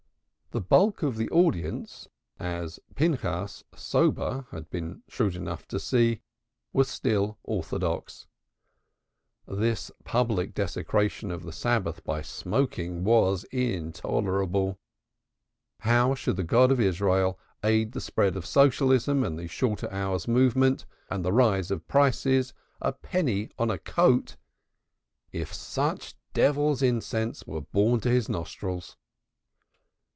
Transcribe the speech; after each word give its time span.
The 0.53 0.59
bulk 0.59 1.01
of 1.01 1.15
the 1.15 1.29
audience, 1.29 2.09
as 2.37 2.77
Pinchas, 2.93 3.63
sober, 3.73 4.47
had 4.51 4.69
been 4.69 5.01
shrewd 5.07 5.37
enough 5.37 5.65
to 5.69 5.79
see, 5.79 6.19
was 6.73 6.89
still 6.89 7.39
orthodox. 7.43 8.27
This 9.47 9.91
public 10.03 10.53
desecration 10.53 11.31
of 11.31 11.43
the 11.43 11.53
Sabbath 11.53 12.03
by 12.03 12.21
smoking 12.21 13.05
was 13.05 13.45
intolerable. 13.45 14.77
How 15.79 16.15
should 16.15 16.35
the 16.35 16.43
God 16.43 16.69
of 16.69 16.81
Israel 16.81 17.39
aid 17.63 17.93
the 17.93 18.01
spread 18.01 18.35
of 18.35 18.45
Socialism 18.45 19.23
and 19.23 19.39
the 19.39 19.47
shorter 19.47 19.89
hours 19.89 20.27
movement 20.27 20.85
and 21.09 21.23
the 21.23 21.31
rise 21.31 21.71
of 21.71 21.87
prices 21.87 22.53
a 22.81 22.91
penny 22.91 23.51
on 23.57 23.71
a 23.71 23.77
coat, 23.77 24.35
if 25.31 25.53
such 25.53 26.13
devil's 26.33 26.81
incense 26.81 27.47
were 27.47 27.61
borne 27.61 28.01
to 28.01 28.09
His 28.09 28.27
nostrils? 28.27 28.97